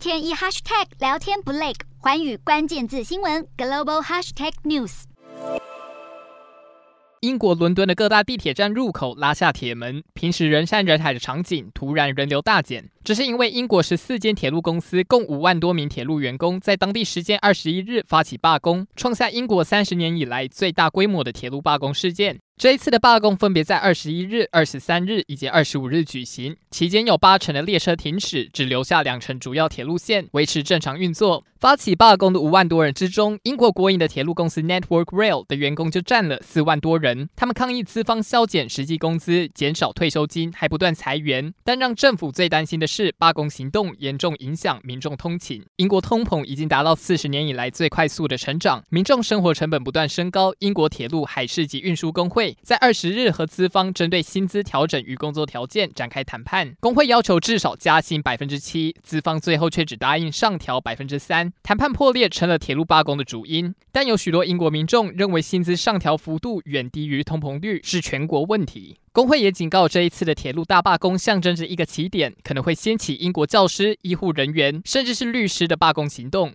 [0.00, 5.02] 天一 hashtag 聊天不累，环宇关键字新闻 global hashtag news。
[7.20, 22.40] 英国伦敦的各大地铁站入口拉下铁门，平时人山人海的场景突然人流大减，这是因为英国十四间铁路公司共五万多名铁路员工在当地时间二十一日发起罢工，创下英国三十年以来最大规模的铁路罢工事件。
[22.60, 31.42] 这一次的罢工分别在二十一日、二十三日以及二十五日举行，期间有八成的列车停驶，只留下两成主要铁路线维持正常运作。
[31.58, 37.28] 发起罢工的五万多人之中，英国国营的铁路公司 Network Rail 的员工就占了四万多人。
[37.36, 41.52] 他们抗议资方削减实际工资、减少退休金，还不断裁员。
[41.64, 45.62] 但让政府最担心的是，罢工行动严重影响民众通勤。
[45.76, 50.52] 英国通膨已经达到四十年以来最快速的成长，民众生活成本不断升高。
[50.60, 63.74] 英国铁路、海事及运输工会在二十日和资方针对薪资调整与工作条件展开谈判，工会要求至少加薪百分之七，资方最后却只答应上调百分之三，谈判破裂成了铁路罢工的主因。
[63.92, 68.96] 但有许多英国民众认为薪资上调幅度远低于通膨率是全国问题。
[69.12, 76.54] 工会也警告，这一次的铁路大罢工象征着一个起点，可能会掀起英国教师、医护人员甚至是律师的罢工行动。